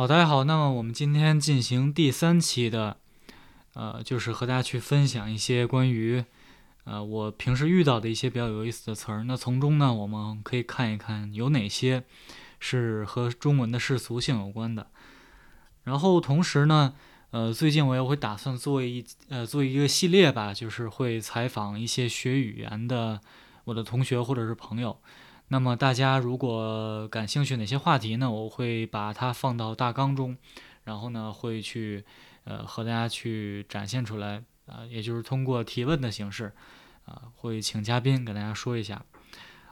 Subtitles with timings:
[0.00, 0.44] 好，大家好。
[0.44, 2.96] 那么我们今天进行第三期的，
[3.74, 6.24] 呃，就是和大家去分享一些关于，
[6.84, 9.24] 呃，我平时遇到的一些比较有意思的词儿。
[9.24, 12.04] 那从中呢，我们可以看一看有哪些
[12.60, 14.86] 是和中文的世俗性有关的。
[15.84, 16.94] 然后同时呢，
[17.32, 23.20] 呃，最近我也会打算做一呃做一个系列吧，就是会采访一些学语言的
[23.64, 24.98] 我的同学或者是朋友。
[25.52, 28.30] 那么大家如果感兴趣哪些话题呢？
[28.30, 30.36] 我会把它放到大纲中，
[30.84, 32.04] 然后呢会去
[32.44, 36.52] 呃和大家去展现出来啊，也就是通过提问的形式
[37.04, 39.04] 啊，会请嘉宾跟大家说一下。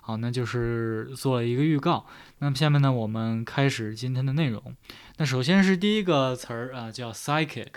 [0.00, 2.04] 好，那就是做了一个预告。
[2.38, 4.74] 那么下面呢，我们开始今天的内容。
[5.18, 7.68] 那首先是第一个词儿啊，叫 psychic。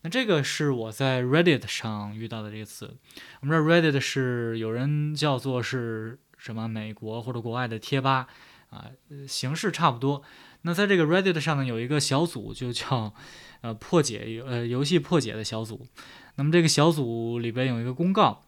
[0.00, 2.96] 那这个是我在 Reddit 上遇到的这个词。
[3.42, 6.18] 我们知道 Reddit 是有人叫做是。
[6.42, 8.26] 什么美国或者国外的贴吧
[8.70, 8.90] 啊，
[9.28, 10.24] 形式差不多。
[10.62, 13.14] 那在这个 Reddit 上呢，有一个小组就叫
[13.60, 15.86] 呃破解游呃游戏破解的小组。
[16.34, 18.42] 那么这个小组里边有一个公告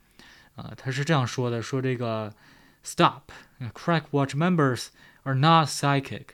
[0.57, 2.35] 啊，他是这样说的：说这个
[2.85, 4.89] Stop，Crack Watch members
[5.23, 6.31] are not psychic.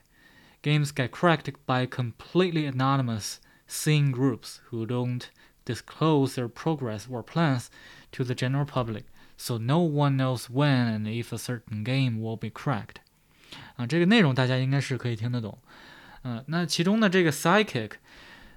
[0.63, 3.35] Games get cracked by completely anonymous
[3.69, 5.25] scene groups who don't
[5.67, 7.67] disclose their progress or plans
[8.13, 9.05] to the general public.
[9.37, 12.97] So no one knows when and if a certain game will be cracked。
[13.77, 15.59] 啊，这个内容大家应该是可以听得懂。
[16.23, 17.93] 嗯，那其中呢，这个 psychic，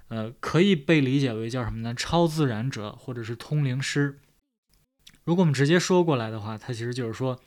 [0.10, 1.94] 呃，可以被理解为叫什么呢？
[1.96, 4.20] 超自然者或者是通灵师。
[5.24, 7.40] 如果我们直接说过来的话，它其实就是说，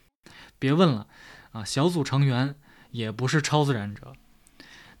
[0.57, 1.07] 别问了
[1.51, 2.55] 啊，小组成员
[2.89, 4.13] 也不是超自然者。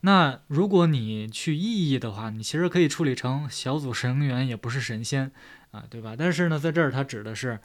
[0.01, 5.31] 那如果你去意义的话，你其实可以处理成小组成员也不是神仙
[5.71, 6.15] 啊，对吧？
[6.17, 7.59] 但是呢，在这儿它指的是。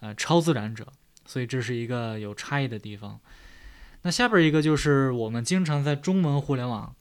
[0.00, 0.86] 呃，超自然者，
[1.26, 3.18] 所以这是一个有差异的地方。
[4.02, 6.94] 那下边一个就是我们经常在中文互联网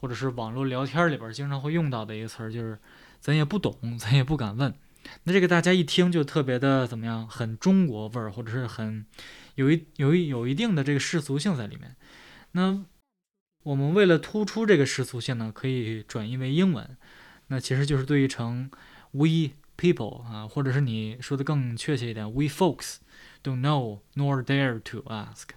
[0.00, 2.78] 或者是网络聊天里边经常会用到的一个词儿，就是
[3.20, 4.74] 咱也不懂，咱也不敢问。
[5.24, 9.04] 那这个大家一听就特别的怎么样，很中国味儿，或者是很
[9.56, 11.94] 有一有一有一定的这个世俗性在里面。
[12.52, 12.82] 那
[13.64, 16.96] 我们为了突出这个世俗性呢，可以转译为英文，
[17.48, 18.70] 那其实就是对译成
[19.10, 19.50] we。
[19.76, 22.98] People 啊，或者是你说的更确切一点，We folks
[23.42, 25.48] don't know nor dare to ask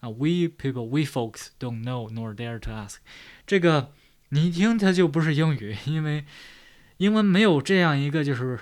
[0.00, 2.96] 啊，We people, we folks don't know nor dare to ask。
[3.46, 3.92] 这个
[4.30, 6.24] 你一听它就不是英语，因为
[6.96, 8.58] 英文没有这样一个就是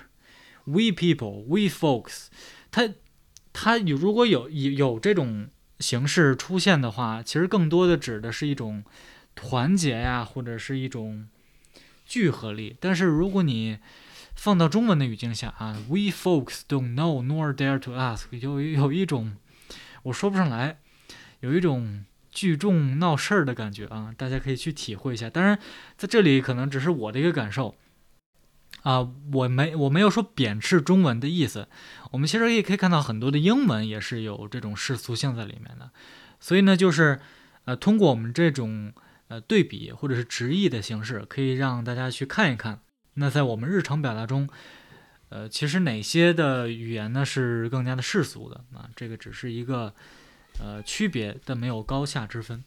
[0.65, 2.27] We people, we folks。
[2.73, 2.93] 它
[3.53, 8.85] 它有如果有有有这种形式出现的话，其实更多的指的是一种
[9.35, 11.29] 团结呀，或者是一种
[12.05, 12.77] 聚合力。
[12.81, 13.79] 但是如果你
[14.35, 19.37] 放到中文的语境下啊，We folks don't know nor dare to ask，有有一种
[20.05, 20.79] 我说不上来，
[21.41, 25.29] 有一种聚众闹事儿的感觉啊，大家可以去体会一下。
[25.29, 25.59] 当然，
[25.97, 27.75] 在这里可能只是我的一个感受
[28.89, 31.69] 啊，我没我没有说贬斥中文的意思。
[32.11, 35.91] 我们其实也可以看到很多的英文也是有这种世俗性在里面的。
[36.41, 37.21] 所以呢，就是
[37.67, 38.91] 呃，通过我们这种
[39.29, 42.81] 呃对比或者是直译的形式，可以让大家去看一看。
[43.13, 44.49] 那在我们日常表达中，
[45.29, 48.89] 呃，其实哪些的语言呢是更加的世俗的啊？
[48.97, 49.95] 这个只是一个
[50.59, 52.65] 呃区别，但没有高下之分。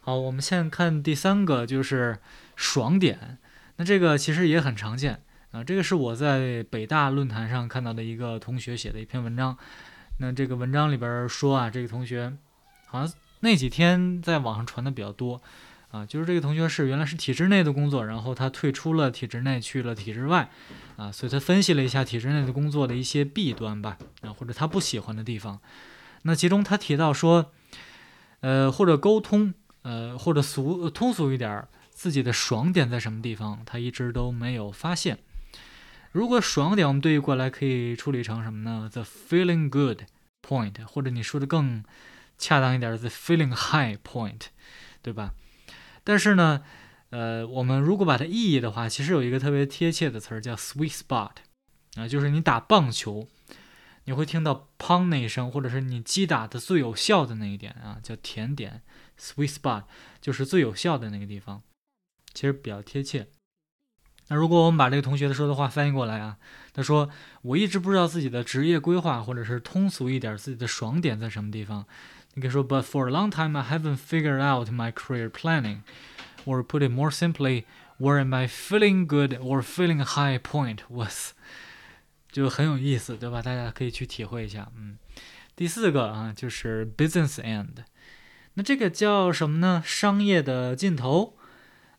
[0.00, 2.18] 好，我们现在看第三个，就是
[2.56, 3.38] 爽点。
[3.76, 5.62] 那这个其实也很常见啊。
[5.62, 9.56] 这个是我在北大论坛上看到的一个同学写的一篇文章。
[10.18, 12.32] 那这个文章里边说啊，这个同学
[12.86, 15.40] 好像那几天在网上传的比较多。
[15.92, 20.48] 啊，就是这个同学是原来是体制内的工作，然后他退出了体制内，去了体制外，
[20.96, 25.60] 啊，所以他分析了一下体制内的工作的一些弊端吧，啊，或者他不喜欢的地方。
[26.22, 27.52] 那其中他提到说，
[28.40, 29.52] 呃，或者沟通，
[29.82, 35.18] 呃，或者俗通俗一点，自己的爽点在什么地方，他一直都没有发现。
[36.12, 40.02] 如果爽点我们对译过来可以处理成什么呢？The feeling good
[40.42, 41.82] point，或者你说的更
[42.36, 44.42] 恰当一点，the feeling high point，
[45.00, 45.32] 对吧？
[46.04, 46.64] 但是呢，
[47.10, 51.36] 呃，我们如果把它意译的话，其实有一个特别贴切的词儿叫 sweet spot，
[51.94, 53.26] 啊，就是你打棒球，
[54.04, 58.82] 你会听到砰那一声，或者是你击打的最有效的那一点啊，叫甜点
[59.18, 59.84] ，sweet spot，
[60.20, 61.62] 就是最有效的那个地方，
[62.34, 63.28] 其实比较贴切。
[64.32, 66.38] 那如果我们把这个同学说的话翻译过来啊，
[66.72, 67.10] 他说
[67.42, 71.84] 我一直不知道自己的职业规划，或者是通俗一点，自己的爽点在什么地方。
[72.32, 75.80] 你可以说，But for a long time I haven't figured out my career planning,
[76.46, 77.64] or put it more simply,
[77.98, 81.32] where am I feeling good or feeling high point was，
[82.30, 83.42] 就很有意思，对吧？
[83.42, 84.72] 大家可以去体会一下。
[84.78, 84.96] 嗯，
[85.54, 87.84] 第四个啊，就是 business end，
[88.54, 89.82] 那这个叫什么呢？
[89.84, 91.36] 商业的尽头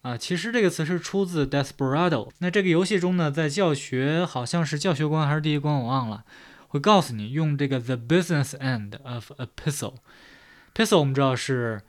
[0.03, 2.29] 啊，其实这个词是出自 Desperado。
[2.39, 6.25] 那这个游戏中呢，在教学好像是教学关还是第一关我忘了，
[6.67, 9.95] 会告诉你用这个 the business end of a pistol。
[10.75, 11.83] pistol 我们知道是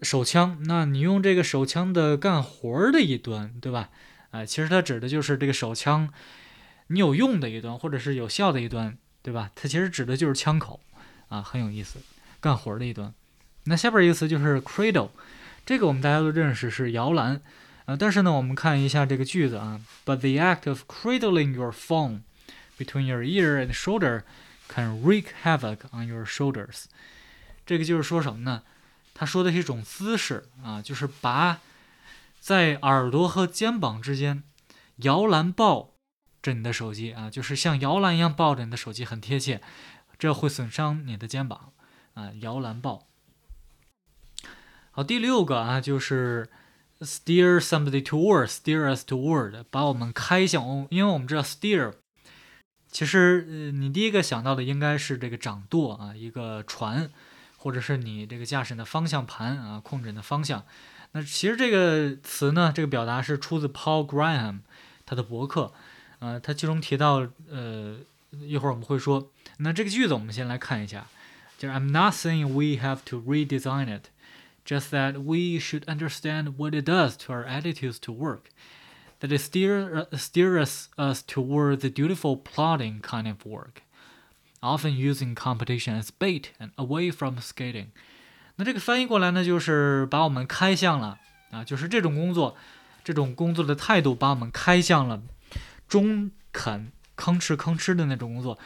[0.00, 3.90] 手枪，那你用这个手枪的干活的一端，对吧？
[4.30, 6.08] 啊，其实它指的就是这个手枪
[6.86, 9.50] 你有用的一端，或者是有效的一端，对吧？
[9.56, 10.78] 它其实指的就是枪口
[11.28, 11.98] 啊，很有意思，
[12.40, 13.12] 干活的一端。
[13.64, 15.08] 那下边一个词就是 cradle。
[15.64, 17.40] 这个我们大家都认识是摇篮，
[17.84, 22.22] 呃，但是呢，我们看一下这个句子啊，But the act of cradling your phone
[22.76, 24.22] between your ear and shoulder
[24.68, 26.84] can wreak havoc on your shoulders。
[27.64, 28.62] 这个就是说什么呢？
[29.14, 31.60] 他说的是一种姿势啊，就是把
[32.40, 34.42] 在耳朵和肩膀之间
[34.96, 35.92] 摇篮抱
[36.42, 39.60] 着你的手机啊，就是像摇篮一样抱着你的手机，很贴切，
[40.18, 41.72] 这会损伤你的肩膀
[42.14, 43.09] 啊，摇篮抱。
[45.00, 46.46] 好，第六个啊，就是
[47.00, 51.94] steer somebody toward，steer us toward，把我们开向，因为我们知道 steer，
[52.90, 57.10] 其实呃，你第一个想到的应该是这个掌舵啊，一个船，
[57.56, 60.66] 或者是你这个驾驶的方向盘啊，控制你的方向。
[61.12, 64.58] 那其实这个词呢，这个表达是出自 Paul Graham
[65.06, 65.72] 他的博客，
[66.18, 67.96] 呃，他其中提到，呃，
[68.32, 69.30] 一会儿我们会说，
[69.60, 71.06] 那这个句子我们先来看一下，
[71.56, 74.02] 就是 I'm not saying we have to redesign it。
[74.65, 78.49] just that we should understand what it does to our attitudes to work,
[79.19, 83.83] that it steer, uh, steers us toward the dutiful plodding kind of work,
[84.61, 87.87] often using competition as bait and away from skating。
[88.55, 91.19] 那这个翻译过来呢，就是把我们开向了
[91.51, 92.55] 啊，就是这种工作，
[93.03, 95.21] 这种工作的态度把我们开向了
[95.87, 98.57] 中肯、吭哧吭哧的那种工作。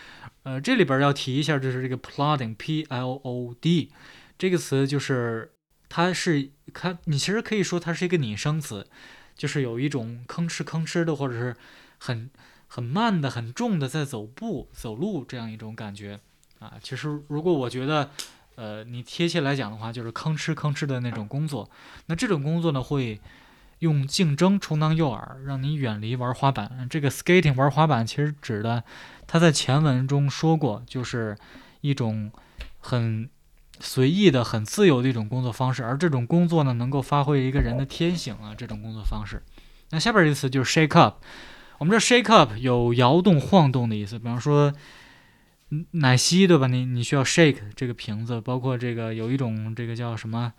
[0.44, 3.92] 呃，这里边要提一下，就是这个 plodding，p l o d
[4.38, 5.52] 这个词就是
[5.97, 8.85] 它是它，你其实可以说它是一个拟声词，
[9.37, 11.55] 就是有一种吭哧吭哧的，或者是
[11.99, 12.29] 很
[12.67, 16.19] 很慢的、很重的在走步、走路这样一种感觉
[16.59, 16.73] 啊。
[16.83, 18.11] 其实如果我觉得，
[18.57, 21.71] 呃，你贴切来讲的话，就是吭哧吭哧的那种工作。
[22.07, 23.21] 那这种工作呢，会
[23.79, 26.89] 用竞争充当诱饵，让你远离玩滑板。
[26.91, 28.83] 这个 skating 玩滑板其实指的，
[29.29, 31.39] 他在前文中说过，就是
[31.83, 32.33] 一种
[32.81, 33.31] 很。
[33.81, 38.55] 随意的、很自由的一种工作方式，而这种工作呢，能够发挥一个人的天性啊。
[38.57, 39.43] 这种工作方式，
[39.91, 41.17] 那下边这个词就是 shake up。
[41.79, 44.73] 我们这 shake up 有摇动、晃动的意思，比方说
[45.91, 46.69] 奶昔，对吧？
[46.69, 50.53] 你你需要 shake 这个瓶子，包括这个有一种这个叫什么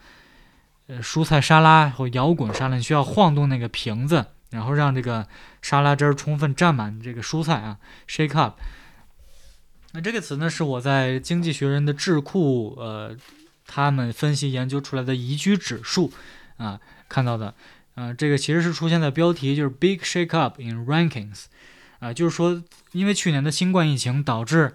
[0.88, 5.26] 呃蔬菜沙拉或摇滚沙拉，你需要晃动那个瓶子，然后让这个
[5.62, 7.78] 沙拉汁儿充分占满这个蔬菜啊
[8.10, 8.60] ，shake up。
[9.96, 13.16] 那这个词呢，是我在《经济学人》的智库，呃，
[13.66, 16.12] 他们分析研究出来的宜居指数，
[16.58, 17.56] 啊，看到的，
[17.94, 21.46] 啊，这个其实是出现在标题，就是 “Big Shake Up in Rankings”，
[22.00, 22.62] 啊，就是说，
[22.92, 24.74] 因为去年的新冠疫情导致，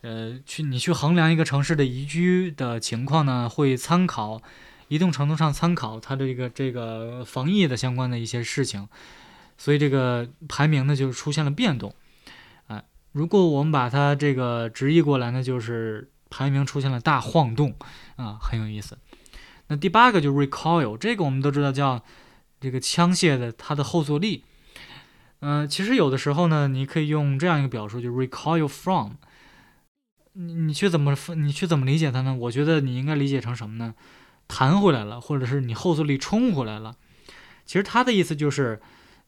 [0.00, 4.42] 呃，去你去衡量一个城市的宜居的情况呢，会参考
[4.88, 8.88] 一定程度上参考它的这个这个防疫的相关的一些事情，
[9.56, 11.94] 所以这个排名呢就出现了变动。
[13.16, 17.74] 如果我们把它这个直译过来呢，就是排名出现了大晃动
[18.16, 18.98] 啊，很有意思。
[19.68, 22.04] 那第八个就是 recoil，这个我们都知道叫
[22.60, 24.44] 这个枪械的它的后坐力。
[25.40, 29.12] 嗯，其实有的时候呢，你可以用这样一个表述，就 recoil from。
[30.34, 32.34] 你你去怎么你去怎么理解它呢？
[32.34, 33.94] 我觉得你应该理解成什么呢？
[34.46, 36.96] 弹回来了，或者是你后坐力冲回来了。
[37.64, 38.82] 其实它的意思就是。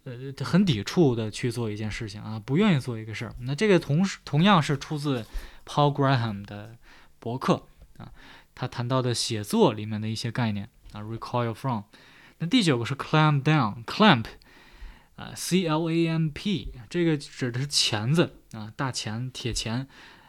[0.05, 0.13] 呃，
[0.45, 3.35] 很抵触的去做一件事情啊，不愿意做一个事儿。
[3.41, 5.27] 那这个同时同样是出自
[5.67, 6.77] Paul Graham 的
[7.19, 7.67] 博客
[7.99, 8.11] 啊，
[8.55, 11.83] 他谈到的写作里面的一些概念啊，recoil from。
[12.39, 14.25] 那第九个是 clamp down，clamp
[15.17, 19.87] 啊，C L A M P，这个指的是钳子啊，大钳、铁钳。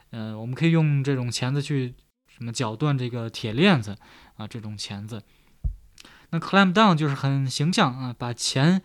[0.09, 1.93] 嗯，我们可以用这种钳子去
[2.27, 3.95] 什么绞断这个铁链子
[4.35, 5.23] 啊，这种钳子。
[6.31, 8.81] 那 clamp down 就是很形象啊，把钳。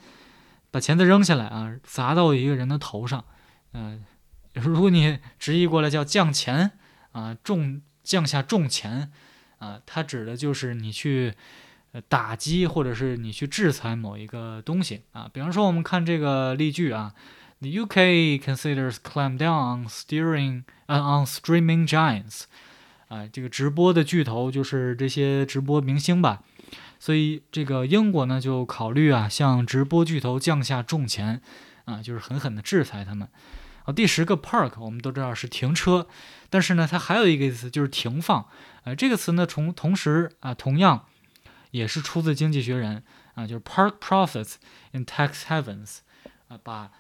[0.75, 3.25] 把钳子扔下来啊，砸到一个人的头上，
[3.75, 4.05] 嗯，
[4.55, 6.73] 如果你直译过来叫降钳
[7.13, 9.13] 啊，重降下重钳
[9.59, 11.33] 啊，它指的就是你去
[12.09, 15.31] 打击或者是你去制裁某一个东西啊。
[15.33, 17.15] 比方说，我们看这个例句啊
[17.61, 22.47] ，The UK considers clamp down on steering on streaming giants，
[23.07, 26.43] 啊，这个直播的巨头就是这些直播明星吧。
[26.99, 31.41] 所以这个英国呢，就考虑啊，向直播巨头降下重钳，
[31.85, 33.29] 啊，就是狠狠的制裁他们。
[33.85, 36.09] 啊，第十个 park 我们都知道是停车，
[36.49, 38.47] 但是呢，它还有一个意思就是停放。
[38.85, 41.05] 呃，这个词呢，从同时啊，同样
[41.71, 43.03] 也是出自《经济学人》
[43.41, 44.55] 啊，就是 park profits
[44.93, 45.99] in tax havens
[46.49, 46.93] 啊，把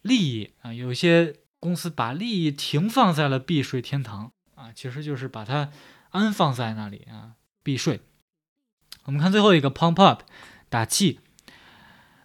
[0.00, 5.70] 利益啊，有些公司把利益停放在了避税天堂啊，其实就是把它
[6.08, 8.00] 安放在那里啊，避税。
[9.04, 10.22] 我们看最后一个 pump up，
[10.68, 11.20] 打气。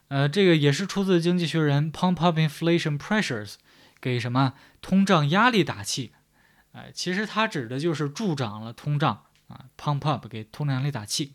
[0.10, 3.56] 呃，这个也是出自《经济学人》，pump up inflation pressures，
[4.00, 6.12] 给什么通胀压力打气。
[6.74, 11.34] 哎，其实它指的就是助长了通胀啊，pump up 给通胀压力打气。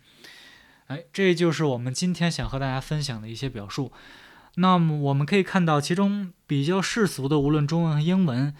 [0.86, 3.92] 哎，这就是我们今天想和大家分享的一些表述。
[4.56, 8.54] 那么我们可以看到，其中比较世俗的，无论中文和英文，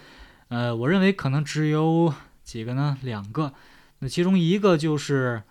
[0.47, 2.97] 呃，我认为可能只有几个呢？
[3.01, 3.53] 两个。
[3.99, 5.43] 那其中一个就是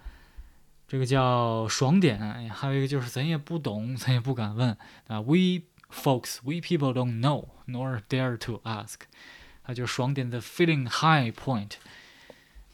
[0.91, 2.19] 这个叫爽点，
[2.51, 5.21] 还有一个就是咱也不懂，咱也不敢问啊。
[5.21, 8.97] We folks, we people don't know nor dare to ask。
[9.63, 11.75] 它就是爽点的 feeling high point。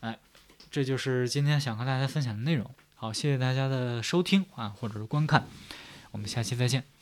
[0.00, 0.18] 哎，
[0.70, 2.74] 这就是今天想和大家分享的内容。
[2.94, 5.46] 好，谢谢大家的收听啊，或者是观看，
[6.12, 6.95] 我们下期再见。